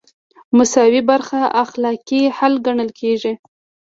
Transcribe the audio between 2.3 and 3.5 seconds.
حل ګڼل کیږي.